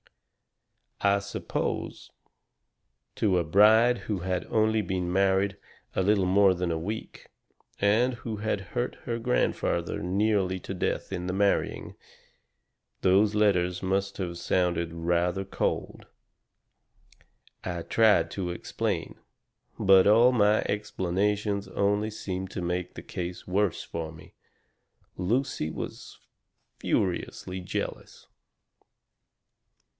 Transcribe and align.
"I 1.03 1.17
suppose 1.19 2.11
to 3.15 3.37
a 3.37 3.43
bride 3.43 3.99
who 4.09 4.19
had 4.19 4.45
only 4.45 4.81
been 4.81 5.11
married 5.11 5.57
a 5.95 6.03
little 6.03 6.25
more 6.27 6.53
than 6.53 6.71
a 6.71 6.77
week 6.77 7.29
and 7.79 8.15
who 8.15 8.37
had 8.37 8.61
hurt 8.75 8.95
her 9.05 9.17
grandfather 9.19 9.99
nearly 10.01 10.59
to 10.61 10.73
death 10.73 11.11
in 11.11 11.25
the 11.27 11.33
marrying, 11.33 11.95
those 13.01 13.33
letters 13.35 13.81
must 13.83 14.17
have 14.17 14.37
sounded 14.39 14.93
rather 14.93 15.47
odd. 15.59 16.07
I 17.63 17.83
tried 17.83 18.29
to 18.31 18.49
explain. 18.51 19.19
But 19.79 20.05
all 20.07 20.31
my 20.31 20.61
explanations 20.67 21.67
only 21.69 22.09
seemed 22.09 22.49
to 22.51 22.61
make 22.61 22.93
the 22.93 23.03
case 23.03 23.47
worse 23.47 23.83
for 23.83 24.11
me. 24.11 24.33
Lucy 25.15 25.69
was 25.71 26.19
furiously 26.77 27.59
jealous. 27.59 28.27